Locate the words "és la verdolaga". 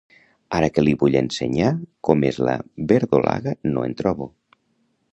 2.31-3.57